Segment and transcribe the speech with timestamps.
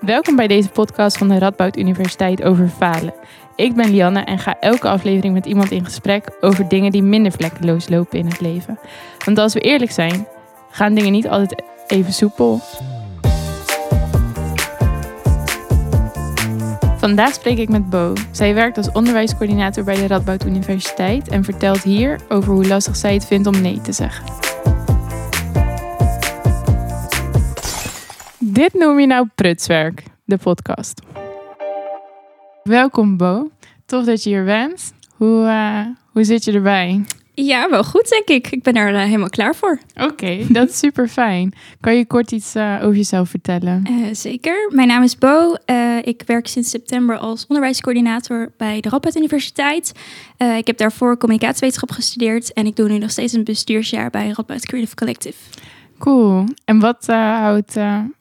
[0.00, 3.14] Welkom bij deze podcast van de Radboud Universiteit over falen.
[3.56, 7.32] Ik ben Lianne en ga elke aflevering met iemand in gesprek over dingen die minder
[7.32, 8.78] vlekkeloos lopen in het leven.
[9.24, 10.26] Want als we eerlijk zijn,
[10.70, 12.60] gaan dingen niet altijd even soepel.
[16.96, 18.12] Vandaag spreek ik met Bo.
[18.30, 23.14] Zij werkt als onderwijscoördinator bij de Radboud Universiteit en vertelt hier over hoe lastig zij
[23.14, 24.49] het vindt om nee te zeggen.
[28.60, 31.00] Dit noem je nou prutswerk, de podcast.
[32.62, 33.50] Welkom Bo.
[33.86, 34.92] Tof dat je hier bent.
[35.16, 37.04] Hoe, uh, hoe zit je erbij?
[37.34, 38.52] Ja, wel goed denk ik.
[38.52, 39.78] Ik ben er uh, helemaal klaar voor.
[39.94, 41.52] Oké, dat is super fijn.
[41.80, 43.86] Kan je kort iets uh, over jezelf vertellen?
[44.12, 44.70] zeker.
[44.74, 45.54] Mijn naam is Bo.
[46.02, 49.92] ik werk sinds september als onderwijscoördinator bij de Radboud Universiteit.
[50.56, 54.66] ik heb daarvoor communicatiewetenschap gestudeerd en ik doe nu nog steeds een bestuursjaar bij Radboud
[54.66, 55.36] Creative Collective.
[55.98, 56.44] Cool.
[56.64, 57.76] En wat houdt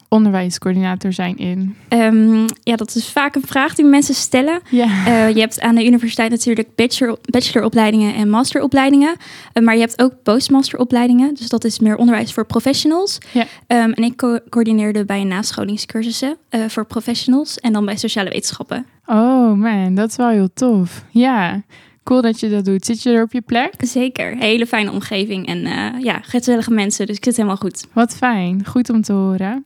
[0.09, 1.75] onderwijscoördinator zijn in?
[1.89, 4.59] Um, ja, dat is vaak een vraag die mensen stellen.
[4.69, 4.85] Ja.
[4.85, 9.15] Uh, je hebt aan de universiteit natuurlijk bachelor, bacheloropleidingen en masteropleidingen.
[9.53, 11.33] Uh, maar je hebt ook postmasteropleidingen.
[11.33, 13.17] Dus dat is meer onderwijs voor professionals.
[13.33, 18.85] Um, en ik co coördineerde bij nascholingscursussen uh, voor professionals en dan bij sociale wetenschappen.
[19.05, 21.03] Oh man, dat is wel heel tof.
[21.09, 21.61] Ja.
[22.09, 22.85] Cool dat je dat doet.
[22.85, 23.73] Zit je er op je plek?
[23.77, 24.35] Zeker.
[24.37, 27.07] Hele fijne omgeving en uh, ja, gezellige mensen.
[27.07, 27.85] Dus ik zit helemaal goed.
[27.93, 28.65] Wat fijn.
[28.65, 29.65] Goed om te horen.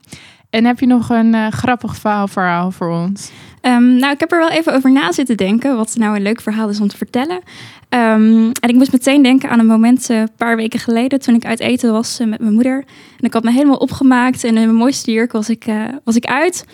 [0.50, 3.30] En heb je nog een uh, grappig verhaal, verhaal voor ons?
[3.62, 5.76] Um, nou, ik heb er wel even over na zitten denken.
[5.76, 7.36] Wat nou een leuk verhaal is om te vertellen.
[7.88, 11.20] Um, en ik moest meteen denken aan een moment uh, een paar weken geleden.
[11.20, 12.84] Toen ik uit eten was uh, met mijn moeder.
[13.18, 14.44] En ik had me helemaal opgemaakt.
[14.44, 15.64] En in mijn mooiste jurk was ik,
[16.04, 16.64] was ik uit.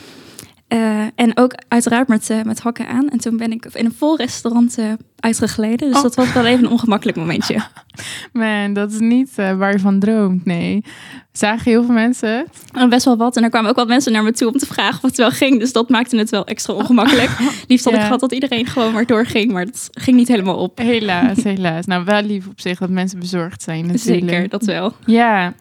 [0.72, 3.08] Uh, en ook uiteraard met, uh, met hakken aan.
[3.08, 5.88] En toen ben ik in een vol restaurant uh, uitgegleden.
[5.88, 6.02] Dus oh.
[6.02, 7.60] dat was wel even een ongemakkelijk momentje.
[8.32, 10.84] Man, dat is niet waar je van droomt, nee.
[11.32, 12.46] Zagen heel veel mensen
[12.88, 13.36] Best wel wat.
[13.36, 15.30] En er kwamen ook wat mensen naar me toe om te vragen of het wel
[15.30, 15.58] ging.
[15.58, 17.30] Dus dat maakte het wel extra ongemakkelijk.
[17.68, 19.52] Liefst had ik gehad dat iedereen gewoon maar doorging.
[19.52, 20.78] Maar dat ging niet helemaal op.
[20.78, 21.86] Helaas, helaas.
[21.86, 24.30] Nou, wel lief op zich dat mensen bezorgd zijn natuurlijk.
[24.30, 24.92] Zeker, dat wel.
[25.04, 25.54] Ja.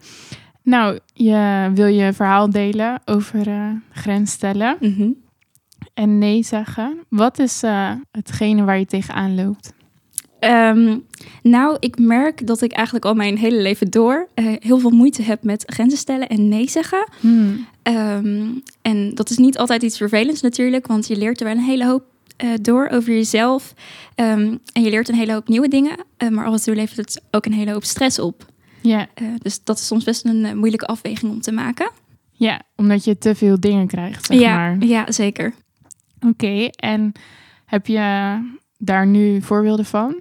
[0.62, 5.16] Nou, je wil je verhaal delen over uh, grens stellen mm
[5.94, 7.04] en nee zeggen.
[7.08, 9.72] Wat is uh, hetgene waar je tegenaan loopt?
[10.40, 11.04] Um,
[11.42, 15.22] nou, ik merk dat ik eigenlijk al mijn hele leven door uh, heel veel moeite
[15.22, 17.08] heb met grenzen stellen en nee zeggen.
[17.20, 17.66] Hmm.
[17.82, 21.62] Um, en dat is niet altijd iets vervelends natuurlijk, want je leert er wel een
[21.62, 22.04] hele hoop
[22.44, 23.74] uh, door over jezelf.
[24.16, 26.96] Um, en je leert een hele hoop nieuwe dingen, uh, maar af en toe levert
[26.96, 28.49] het ook een hele hoop stress op.
[28.80, 29.06] Ja.
[29.22, 31.90] Uh, dus dat is soms best een uh, moeilijke afweging om te maken.
[32.32, 34.76] Ja, omdat je te veel dingen krijgt, zeg ja, maar.
[34.84, 35.54] Ja, zeker.
[36.16, 37.12] Oké, okay, en
[37.66, 38.38] heb je
[38.78, 40.20] daar nu voorbeelden van?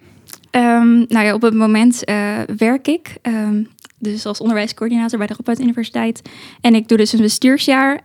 [0.52, 3.18] Um, nou ja, op het moment uh, werk ik.
[3.22, 3.68] Um,
[3.98, 6.30] dus als onderwijscoördinator bij de Radboud Universiteit.
[6.62, 8.02] En ik doe dus een bestuursjaar.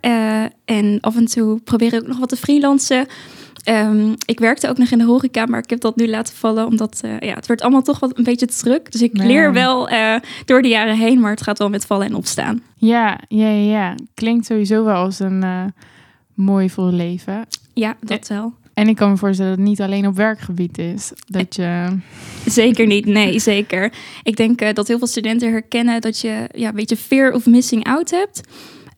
[0.65, 3.07] en af en toe probeer ik ook nog wat te freelancen.
[3.69, 6.67] Um, ik werkte ook nog in de horeca, maar ik heb dat nu laten vallen,
[6.67, 8.93] omdat uh, ja, het werd allemaal toch wat een beetje te druk.
[8.93, 10.15] Dus ik leer wel uh,
[10.45, 12.63] door de jaren heen, maar het gaat wel met vallen en opstaan.
[12.77, 13.95] Ja, ja, ja.
[14.15, 15.65] Klinkt sowieso wel als een uh,
[16.35, 17.47] mooi vol leven.
[17.75, 18.53] Ja, dat wel.
[18.75, 21.13] En ik kan me voorstellen dat het niet alleen op werkgebied is.
[21.27, 21.99] Dat je...
[22.47, 23.93] Zeker niet, nee, zeker.
[24.23, 27.85] Ik denk dat heel veel studenten herkennen dat je ja, een beetje fear of missing
[27.85, 28.41] out hebt.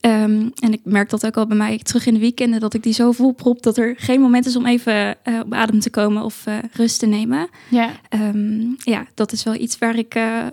[0.06, 2.83] Um, en ik merk dat ook al bij mij terug in de weekenden, dat ik
[2.83, 6.22] die zo volprop dat er geen moment is om even uh, op adem te komen
[6.22, 7.49] of uh, rust te nemen.
[7.71, 7.91] Ja.
[8.11, 10.47] Um, ja, dat is wel iets waar ik, uh,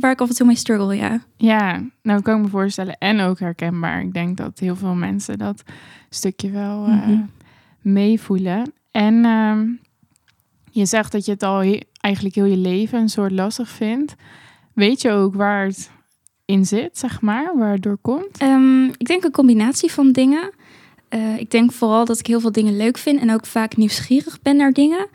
[0.00, 1.22] waar ik af en toe mee struggle, ja.
[1.36, 4.00] Ja, nou kan ik me voorstellen en ook herkenbaar.
[4.00, 5.62] Ik denk dat heel veel mensen dat
[6.10, 7.30] stukje wel mm -hmm.
[7.80, 8.72] meevoelen.
[8.90, 9.80] En um,
[10.70, 14.14] je zegt dat je het al eigenlijk heel je leven een soort lastig vindt.
[14.72, 15.90] Weet je ook waar het
[16.48, 18.42] in zit, zeg maar, waar het door komt?
[18.42, 20.50] Um, ik denk een combinatie van dingen.
[21.14, 24.42] Uh, ik denk vooral dat ik heel veel dingen leuk vind en ook vaak nieuwsgierig
[24.42, 25.06] ben naar dingen.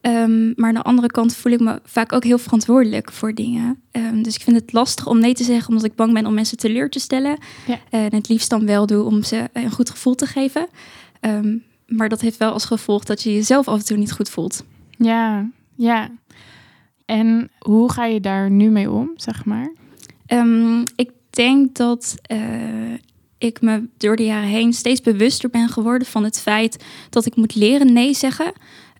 [0.00, 3.82] Um, maar aan de andere kant voel ik me vaak ook heel verantwoordelijk voor dingen.
[3.92, 6.34] Um, dus ik vind het lastig om nee te zeggen, omdat ik bang ben om
[6.34, 7.38] mensen teleur te stellen.
[7.66, 7.78] Ja.
[7.90, 10.68] En het liefst dan wel doe om ze een goed gevoel te geven.
[11.20, 14.30] Um, maar dat heeft wel als gevolg dat je jezelf af en toe niet goed
[14.30, 14.64] voelt.
[14.90, 16.10] Ja, ja.
[17.04, 19.72] En hoe ga je daar nu mee om, zeg maar?
[20.32, 22.38] Um, ik denk dat uh,
[23.38, 27.36] ik me door de jaren heen steeds bewuster ben geworden van het feit dat ik
[27.36, 28.52] moet leren nee zeggen.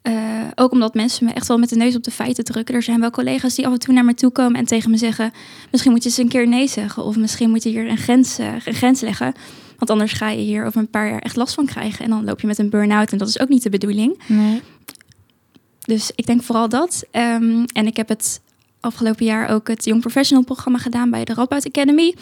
[0.03, 0.15] Uh,
[0.55, 2.75] ook omdat mensen me echt wel met de neus op de feiten drukken.
[2.75, 4.97] Er zijn wel collega's die af en toe naar me toe komen en tegen me
[4.97, 5.33] zeggen:
[5.71, 7.05] Misschien moet je eens een keer nee zeggen.
[7.05, 9.33] Of misschien moet je hier een grens, uh, een grens leggen.
[9.79, 12.05] Want anders ga je hier over een paar jaar echt last van krijgen.
[12.05, 13.13] En dan loop je met een burn-out.
[13.13, 14.21] En dat is ook niet de bedoeling.
[14.27, 14.63] Nee.
[15.81, 17.05] Dus ik denk vooral dat.
[17.13, 18.41] Um, en ik heb het
[18.81, 22.15] afgelopen jaar ook het Young Professional programma gedaan bij de Radboud Academy.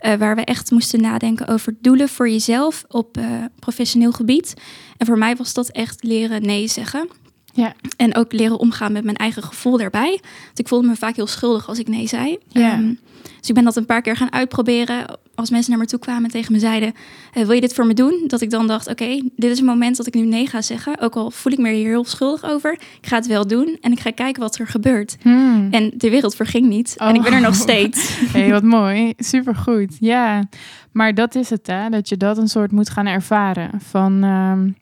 [0.00, 3.24] Uh, waar we echt moesten nadenken over doelen voor jezelf op uh,
[3.58, 4.54] professioneel gebied.
[4.96, 7.08] En voor mij was dat echt leren nee zeggen.
[7.52, 7.74] Ja.
[7.96, 10.20] En ook leren omgaan met mijn eigen gevoel daarbij.
[10.44, 12.38] Want ik voelde me vaak heel schuldig als ik nee zei.
[12.48, 12.78] Ja.
[12.78, 12.98] Um,
[13.46, 15.18] dus ik ben dat een paar keer gaan uitproberen.
[15.34, 16.92] Als mensen naar me toe kwamen en tegen me zeiden:
[17.34, 18.24] uh, Wil je dit voor me doen?
[18.26, 21.00] Dat ik dan dacht: Oké, dit is het moment dat ik nu nee ga zeggen.
[21.00, 22.72] Ook al voel ik me hier heel schuldig over.
[22.72, 25.16] Ik ga het wel doen en ik ga kijken wat er gebeurt.
[25.22, 25.68] Hmm.
[25.70, 26.94] En de wereld verging niet.
[26.98, 27.08] Oh.
[27.08, 28.18] En ik ben er nog steeds.
[28.32, 29.12] hey, wat mooi.
[29.16, 29.96] Supergoed.
[30.00, 30.48] Ja,
[30.92, 31.88] maar dat is het, hè?
[31.88, 33.70] Dat je dat een soort moet gaan ervaren.
[33.80, 34.24] Van.
[34.24, 34.76] Um,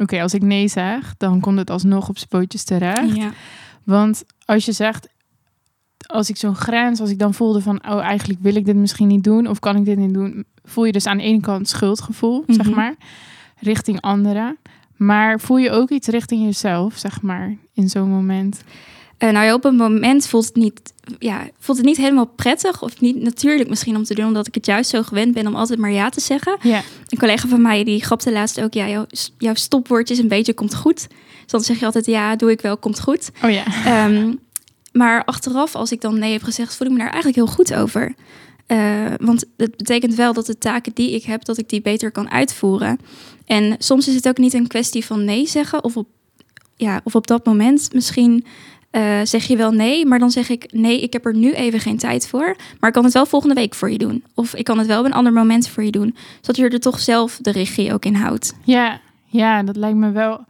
[0.00, 3.16] Oké, okay, als ik nee zeg, dan komt het alsnog op zijn pootjes terecht.
[3.16, 3.30] Ja.
[3.84, 5.08] Want als je zegt,
[6.10, 9.08] als ik zo'n grens, als ik dan voelde van, oh, eigenlijk wil ik dit misschien
[9.08, 11.68] niet doen of kan ik dit niet doen, voel je dus aan de ene kant
[11.68, 12.52] schuldgevoel, Mhm.
[12.62, 12.94] zeg maar,
[13.60, 14.56] richting anderen.
[14.96, 18.62] Maar voel je ook iets richting jezelf, zeg maar, in zo'n moment?
[19.18, 22.82] Uh, nou ja, op een moment voelt het, niet, ja, voelt het niet helemaal prettig
[22.82, 25.54] of niet natuurlijk misschien om te doen, omdat ik het juist zo gewend ben om
[25.54, 26.56] altijd maar ja te zeggen.
[27.08, 29.06] Een collega van mij die grapte laatst ook, ja, jouw,
[29.38, 31.06] jouw stopwoordje is een beetje komt goed.
[31.42, 33.30] Dus dan zeg je altijd ja, doe ik wel, komt goed.
[33.44, 34.04] Oh ja.
[34.06, 34.38] Um,
[34.98, 37.74] maar achteraf, als ik dan nee heb gezegd, voel ik me daar eigenlijk heel goed
[37.74, 38.14] over.
[38.66, 42.10] Uh, want het betekent wel dat de taken die ik heb, dat ik die beter
[42.10, 42.98] kan uitvoeren.
[43.46, 46.08] En soms is het ook niet een kwestie van nee zeggen of op,
[46.76, 48.44] ja, of op dat moment misschien
[48.92, 51.80] uh, zeg je wel nee, maar dan zeg ik nee, ik heb er nu even
[51.80, 52.56] geen tijd voor.
[52.80, 54.24] Maar ik kan het wel volgende week voor je doen.
[54.34, 56.16] Of ik kan het wel op een ander moment voor je doen.
[56.40, 58.54] Zodat je er toch zelf de regie ook in houdt.
[58.64, 60.46] Ja, ja dat lijkt me wel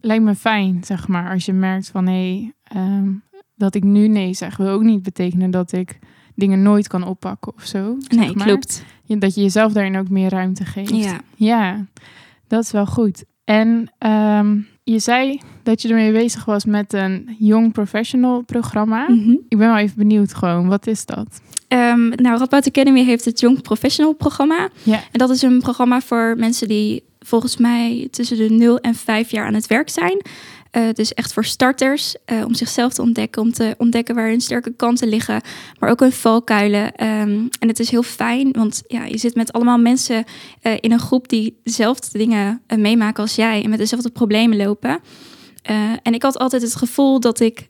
[0.00, 1.30] lijkt me fijn, zeg maar.
[1.30, 3.22] Als je merkt van hé, hey, um,
[3.60, 5.98] dat ik nu nee zeg, wil ook niet betekenen dat ik
[6.34, 7.96] dingen nooit kan oppakken of zo.
[8.08, 8.46] Nee, maar.
[8.46, 8.84] klopt.
[9.06, 10.96] Dat je jezelf daarin ook meer ruimte geeft.
[10.96, 11.86] Ja, ja
[12.46, 13.24] dat is wel goed.
[13.44, 19.06] En um, je zei dat je ermee bezig was met een Young Professional programma.
[19.08, 19.40] Mm -hmm.
[19.48, 21.40] Ik ben wel even benieuwd gewoon, wat is dat?
[21.68, 24.68] Um, nou, Radboud Academy heeft het Young Professional programma.
[24.82, 24.94] Ja.
[24.94, 29.30] En dat is een programma voor mensen die volgens mij tussen de 0 en 5
[29.30, 30.22] jaar aan het werk zijn.
[30.76, 34.40] Uh, dus echt voor starters, uh, om zichzelf te ontdekken, om te ontdekken waar hun
[34.40, 35.40] sterke kanten liggen,
[35.78, 36.84] maar ook hun valkuilen.
[36.84, 40.24] Um, en het is heel fijn, want ja, je zit met allemaal mensen
[40.62, 45.00] uh, in een groep die dezelfde dingen meemaken als jij en met dezelfde problemen lopen.
[46.02, 47.68] En ik had altijd het gevoel dat ik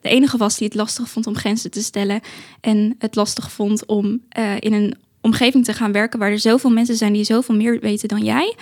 [0.00, 2.20] de enige was die het lastig vond om grenzen te stellen.
[2.60, 4.20] En het lastig vond om
[4.58, 8.08] in een omgeving te gaan werken waar er zoveel mensen zijn die zoveel meer weten
[8.08, 8.56] dan jij.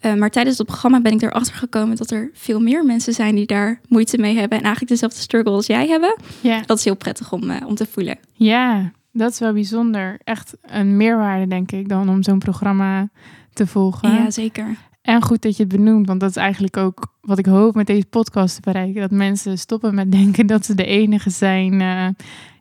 [0.00, 3.34] Uh, maar tijdens het programma ben ik erachter gekomen dat er veel meer mensen zijn
[3.34, 4.58] die daar moeite mee hebben.
[4.58, 6.16] En eigenlijk dezelfde struggle als jij hebben.
[6.40, 6.62] Ja.
[6.66, 8.18] Dat is heel prettig om, om te voelen.
[8.32, 10.20] Ja, dat is wel bijzonder.
[10.24, 13.08] Echt een meerwaarde, denk ik, dan om zo'n programma
[13.52, 14.12] te volgen.
[14.12, 14.76] Ja, zeker.
[15.02, 17.86] En goed dat je het benoemt, want dat is eigenlijk ook wat ik hoop met
[17.86, 19.00] deze podcast te bereiken.
[19.00, 22.08] Dat mensen stoppen met denken dat ze de enige zijn uh,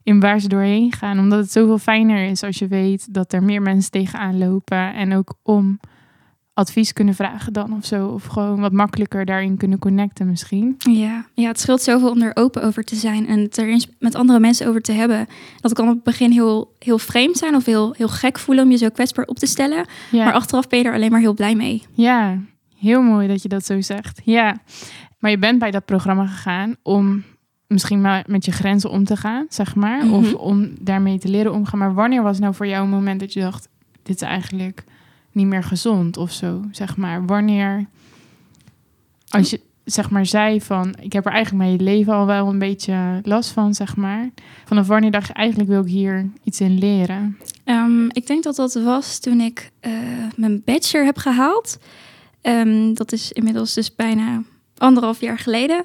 [0.04, 1.20] in waar ze doorheen gaan.
[1.20, 4.94] Omdat het zoveel fijner is als je weet dat er meer mensen tegenaan lopen.
[4.94, 5.80] En ook om
[6.60, 8.08] advies kunnen vragen dan of zo.
[8.08, 10.76] Of gewoon wat makkelijker daarin kunnen connecten misschien.
[10.78, 13.28] Ja, ja het scheelt zoveel om er open over te zijn.
[13.28, 15.28] En het er eens met andere mensen over te hebben.
[15.62, 18.72] Dat kan op het begin heel, heel vreemd zijn of heel, heel gek voelen om
[18.72, 19.86] je zo kwetsbaar op te stellen.
[20.12, 20.24] Ja.
[20.24, 21.84] Maar achteraf ben je er alleen maar heel blij mee.
[21.92, 22.38] Ja,
[22.78, 24.22] heel mooi dat je dat zo zegt.
[24.24, 24.58] Ja,
[25.20, 27.24] maar je bent bij dat programma gegaan om
[27.68, 30.06] misschien maar met je grenzen om te gaan, zeg maar.
[30.06, 30.14] Mhm.
[30.14, 31.80] Of om daarmee te leren omgaan.
[31.80, 33.70] Maar wanneer was nou voor jou een moment dat je dacht...
[34.04, 34.84] dit is eigenlijk
[35.32, 37.26] niet meer gezond of zo, zeg maar.
[37.26, 37.86] Wanneer,
[39.30, 40.96] als je zeg maar zei van...
[41.00, 44.30] ik heb er eigenlijk mijn leven al wel een beetje last van, zeg maar.
[44.66, 47.38] Vanaf wanneer dacht je eigenlijk wil ik hier iets in leren?
[47.66, 49.94] Um, ik denk dat dat was toen ik uh,
[50.36, 51.80] mijn bachelor heb gehaald.
[52.42, 54.44] Um, dat is inmiddels dus bijna
[54.78, 55.84] anderhalf jaar geleden.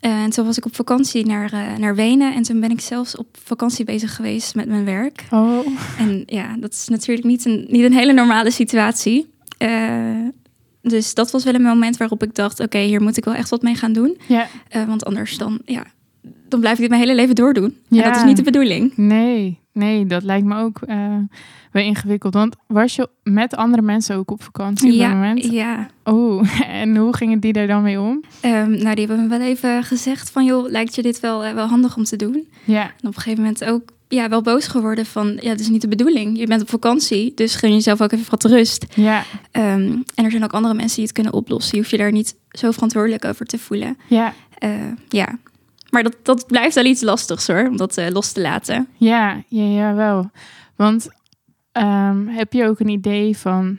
[0.00, 2.34] Uh, en toen was ik op vakantie naar, uh, naar Wenen.
[2.34, 5.24] En toen ben ik zelfs op vakantie bezig geweest met mijn werk.
[5.30, 5.66] Oh.
[5.98, 9.30] En ja, dat is natuurlijk niet een, niet een hele normale situatie.
[9.58, 10.28] Uh,
[10.82, 12.52] dus dat was wel een moment waarop ik dacht...
[12.52, 14.18] oké, okay, hier moet ik wel echt wat mee gaan doen.
[14.28, 14.48] Ja.
[14.86, 15.84] want anders dan, ja,
[16.48, 17.76] dan blijf ik dit mijn hele leven doordoen.
[17.88, 18.02] Ja.
[18.02, 18.96] En dat is niet de bedoeling.
[18.96, 20.80] Nee, nee, dat lijkt me ook
[21.72, 22.34] wel ingewikkeld.
[22.34, 25.44] Want was je met andere mensen ook op vakantie op ja, dat moment?
[25.44, 25.88] Ja.
[26.04, 28.24] Oh, en hoe gingen die daar dan mee om?
[28.44, 30.44] Um, nou, die hebben me wel even gezegd van...
[30.44, 32.48] joh, lijkt je dit wel, uh, wel handig om te doen?
[32.64, 32.82] Ja.
[32.82, 35.38] En op een gegeven moment ook ja, wel boos geworden van...
[35.40, 36.38] ja, dat is niet de bedoeling.
[36.38, 38.86] Je bent op vakantie, dus gun jezelf ook even wat rust.
[38.94, 39.24] Ja.
[39.52, 41.70] Um, en er zijn ook andere mensen die het kunnen oplossen.
[41.70, 43.98] Je hoeft je daar niet zo verantwoordelijk over te voelen.
[44.06, 44.34] Ja.
[44.64, 44.70] Uh,
[45.08, 45.38] ja.
[45.90, 48.88] Maar dat, dat blijft wel iets lastigs hoor, om dat uh, los te laten.
[48.96, 50.30] Ja, ja, ja wel.
[50.76, 51.08] Want
[51.72, 53.78] um, heb je ook een idee van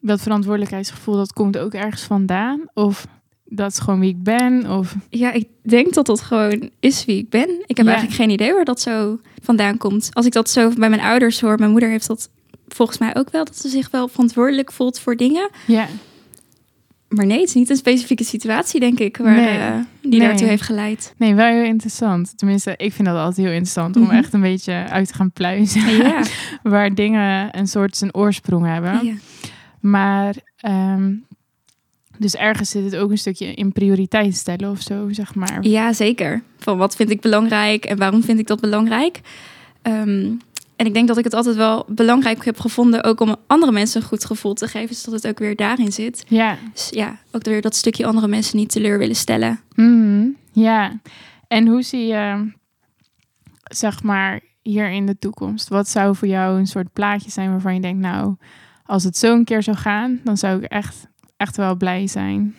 [0.00, 2.60] dat verantwoordelijkheidsgevoel, dat komt ook ergens vandaan?
[2.74, 3.06] Of
[3.44, 4.70] dat is gewoon wie ik ben?
[4.70, 4.96] Of...
[5.10, 7.62] Ja, ik denk dat dat gewoon is wie ik ben.
[7.66, 7.92] Ik heb Ja.
[7.92, 10.08] eigenlijk geen idee waar dat zo vandaan komt.
[10.12, 12.30] Als ik dat zo bij mijn ouders hoor, mijn moeder heeft dat
[12.68, 15.50] volgens mij ook wel, dat ze zich wel verantwoordelijk voelt voor dingen.
[15.66, 15.86] Ja,
[17.08, 19.58] Maar nee, het is niet een specifieke situatie, denk ik, waar, Nee.
[19.58, 20.28] eh, die Nee.
[20.28, 21.14] daartoe heeft geleid.
[21.16, 22.38] nee, wel heel interessant.
[22.38, 24.10] Tenminste, ik vind dat altijd heel interessant om Mhm.
[24.16, 25.96] echt een beetje uit te gaan pluizen.
[25.96, 26.22] Ja,
[26.62, 29.04] waar dingen een soort zijn oorsprong hebben.
[29.06, 29.12] ja.
[29.80, 31.12] Maar, ehm,
[32.18, 35.58] dus ergens zit het ook een stukje in prioriteit stellen of zo, zeg maar.
[35.60, 36.42] ja, zeker.
[36.58, 39.20] Van wat vind ik belangrijk en waarom vind ik dat belangrijk?
[39.82, 40.30] Ehm,
[40.78, 44.00] en ik denk dat ik het altijd wel belangrijk heb gevonden, ook om andere mensen
[44.00, 46.24] een goed gevoel te geven, zodat het ook weer daarin zit.
[46.28, 49.60] Ja, Dus ja, ook weer dat stukje andere mensen niet teleur willen stellen.
[49.74, 51.00] Mhm, ja.
[51.48, 52.52] En hoe zie je,
[53.62, 55.68] zeg maar, hier in de toekomst?
[55.68, 58.34] Wat zou voor jou een soort plaatje zijn waarvan je denkt, nou,
[58.84, 61.06] als het zo een keer zou gaan, dan zou ik echt,
[61.36, 62.54] echt wel blij zijn.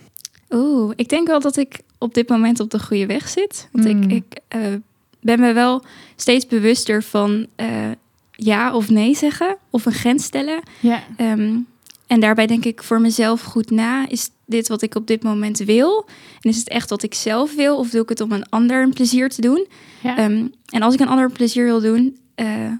[0.49, 3.69] Oeh, ik denk wel dat ik op dit moment op de goede weg zit.
[3.71, 4.01] Want Mm.
[4.01, 4.59] ik, ik eh,
[5.21, 5.83] ben me wel
[6.15, 7.67] steeds bewuster van eh,
[8.43, 10.59] ja of nee zeggen of een grens stellen.
[10.79, 11.57] Ja, Ehm,
[12.07, 14.07] en daarbij denk ik voor mezelf goed na.
[14.09, 16.05] Is dit wat ik op dit moment wil?
[16.41, 17.77] En is het echt wat ik zelf wil?
[17.77, 19.67] Of doe ik het om een ander een plezier te doen?
[20.03, 22.71] ja, Ehm, en als ik een ander een plezier wil doen, eh,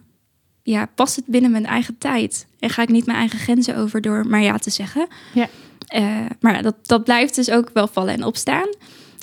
[0.63, 2.48] ja, past het binnen mijn eigen tijd?
[2.60, 5.08] En ga ik niet mijn eigen grenzen over door maar ja te zeggen?
[5.34, 5.50] Ja.
[5.88, 8.68] Eh, maar dat, dat blijft dus ook wel vallen en opstaan.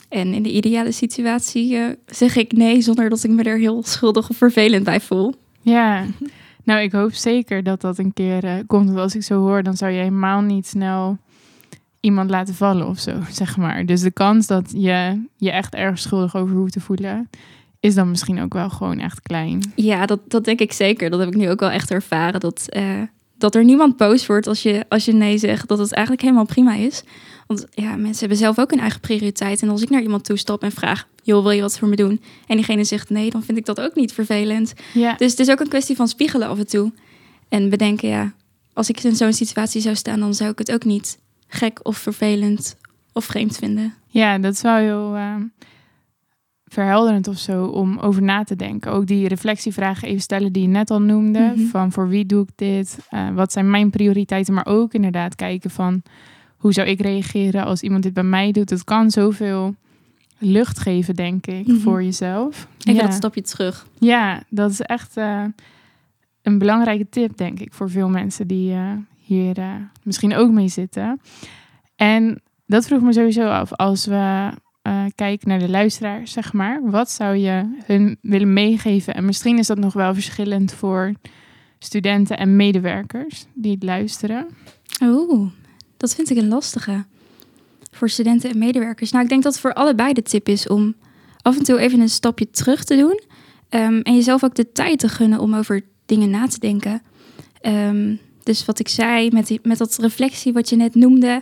[0.08, 3.82] En in de ideale situatie eh, zeg ik nee zonder dat ik me er heel
[3.86, 5.34] schuldig of vervelend bij voel.
[5.72, 6.04] Ja.
[6.64, 8.86] Nou, ik hoop zeker dat dat een keer eh, komt.
[8.86, 11.18] Want als ik zo hoor, dan zou je helemaal niet snel
[12.00, 13.86] iemand laten vallen of zo, zeg maar.
[13.86, 17.30] Dus de kans dat je je echt erg schuldig over hoeft te voelen,
[17.80, 19.72] is dan misschien ook wel gewoon echt klein.
[19.74, 21.10] Ja, dat, dat denk ik zeker.
[21.10, 22.40] Dat heb ik nu ook wel echt ervaren.
[22.40, 23.02] Dat, eh,
[23.38, 25.68] dat er niemand boos wordt als je, als je nee zegt.
[25.68, 27.02] Dat het eigenlijk helemaal prima is.
[27.46, 29.62] Want ja, mensen hebben zelf ook een eigen prioriteit.
[29.62, 31.08] En als ik naar iemand toe stap en vraag...
[31.22, 32.20] joh, wil je wat voor me doen?
[32.46, 34.72] En diegene zegt nee, dan vind ik dat ook niet vervelend.
[34.92, 36.92] Ja, Dus het is ook een kwestie van spiegelen af en toe.
[37.48, 38.32] En bedenken, ja,
[38.72, 40.20] als ik in zo'n situatie zou staan...
[40.20, 42.76] dan zou ik het ook niet gek of vervelend
[43.12, 43.94] of vreemd vinden.
[44.08, 45.34] Ja, dat wel heel eh,
[46.68, 48.92] verhelderend of zo om over na te denken.
[48.92, 51.52] Ook die reflectievragen even stellen die je net al noemde.
[51.56, 51.66] Mhm.
[51.66, 52.98] Van voor wie doe ik dit?
[53.10, 54.54] Eh, wat zijn mijn prioriteiten?
[54.54, 56.02] Maar ook inderdaad kijken van
[56.56, 58.70] hoe zou ik reageren als iemand dit bij mij doet?
[58.70, 59.74] Het kan zoveel
[60.38, 61.76] lucht geven, denk ik, Mhm.
[61.78, 62.68] voor jezelf.
[62.78, 63.06] Even ja.
[63.06, 63.86] dat stapje terug.
[63.98, 65.44] ja, dat is echt eh,
[66.42, 69.56] een belangrijke tip, denk ik, voor veel mensen die eh, hier
[70.02, 71.20] misschien ook mee zitten.
[71.96, 73.72] En dat vroeg me sowieso af.
[73.72, 74.50] Als we
[74.86, 76.90] eh, kijken naar de luisteraars, zeg maar.
[76.90, 79.14] Wat zou je hun willen meegeven?
[79.14, 81.12] En misschien is dat nog wel verschillend voor
[81.78, 84.46] studenten en medewerkers die luisteren.
[85.02, 85.50] Oeh,
[85.96, 87.04] dat vind ik een lastige.
[87.90, 89.10] Voor studenten en medewerkers.
[89.10, 90.94] Nou, ik denk dat voor allebei de tip is om
[91.42, 93.20] af en toe even een stapje terug te doen.
[93.68, 97.02] Ehm, en jezelf ook de tijd te gunnen om over dingen na te denken.
[97.60, 101.40] Ehm, dus wat ik zei, met, die, met dat reflectie wat je net noemde.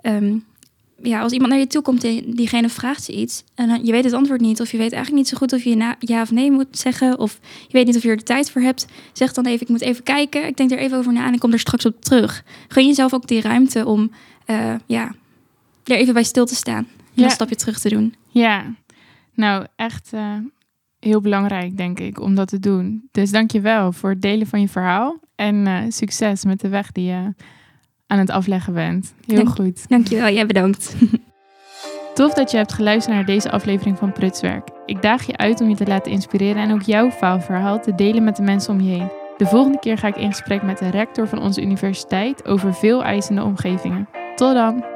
[0.00, 0.36] ehm,
[1.02, 4.04] ja, als iemand naar je toe komt en diegene vraagt je iets en je weet
[4.04, 6.30] het antwoord niet, of je weet eigenlijk niet zo goed of je na, ja of
[6.30, 9.32] nee moet zeggen, of je weet niet of je er de tijd voor hebt, zeg
[9.32, 11.52] dan even: Ik moet even kijken, ik denk er even over na en ik kom
[11.52, 12.44] er straks op terug.
[12.68, 14.10] Gun jezelf ook die ruimte om
[14.44, 15.14] eh, ja,
[15.84, 17.24] er even bij stil te staan en Ja.
[17.24, 18.14] een stapje terug te doen.
[18.28, 18.74] Ja,
[19.34, 20.34] nou echt eh,
[21.00, 23.08] heel belangrijk, denk ik, om dat te doen.
[23.12, 25.18] Dus dank je wel voor het delen van je verhaal.
[25.34, 27.34] En eh, succes met de weg die je
[28.06, 29.14] aan het afleggen bent.
[29.26, 29.88] Heel Dank- goed.
[29.88, 30.94] Dankjewel, jij bedankt.
[32.14, 34.68] Tof dat je hebt geluisterd naar deze aflevering van Prutswerk.
[34.86, 38.24] Ik daag je uit om je te laten inspireren en ook jouw faalverhaal te delen
[38.24, 39.08] met de mensen om je heen.
[39.36, 43.02] De volgende keer ga ik in gesprek met de rector van onze universiteit over veel
[43.04, 44.08] eisende omgevingen.
[44.34, 44.95] Tot dan!